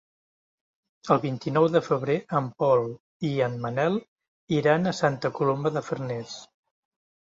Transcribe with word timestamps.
El 1.15 1.19
vint-i-nou 1.25 1.67
de 1.75 1.81
febrer 1.87 2.15
en 2.39 2.47
Pol 2.63 2.81
i 3.29 3.33
en 3.49 3.59
Manel 3.67 3.99
iran 4.61 4.89
a 4.89 4.95
Santa 5.01 5.33
Coloma 5.41 5.73
de 5.77 5.85
Farners. 5.91 6.39